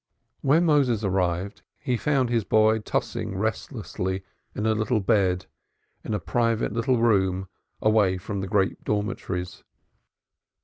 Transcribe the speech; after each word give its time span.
When 0.41 0.65
Moses 0.65 1.03
arrived 1.03 1.61
he 1.77 1.95
found 1.95 2.31
his 2.31 2.43
boy 2.43 2.79
tossing 2.79 3.37
restlessly 3.37 4.23
in 4.55 4.65
a 4.65 4.73
little 4.73 4.99
bed, 4.99 5.45
in 6.03 6.15
a 6.15 6.19
private 6.19 6.73
little 6.73 6.97
room 6.97 7.47
away 7.83 8.17
from 8.17 8.41
the 8.41 8.47
great 8.47 8.83
dormitories. 8.83 9.63